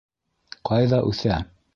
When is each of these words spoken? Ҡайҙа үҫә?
Ҡайҙа 0.69 1.01
үҫә? 1.11 1.37